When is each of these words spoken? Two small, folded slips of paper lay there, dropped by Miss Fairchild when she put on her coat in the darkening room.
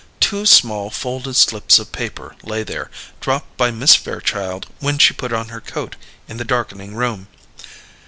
Two 0.19 0.47
small, 0.47 0.89
folded 0.89 1.35
slips 1.35 1.77
of 1.77 1.91
paper 1.91 2.35
lay 2.41 2.63
there, 2.63 2.89
dropped 3.19 3.55
by 3.55 3.69
Miss 3.69 3.95
Fairchild 3.95 4.65
when 4.79 4.97
she 4.97 5.13
put 5.13 5.31
on 5.31 5.49
her 5.49 5.61
coat 5.61 5.95
in 6.27 6.37
the 6.37 6.43
darkening 6.43 6.95
room. 6.95 7.27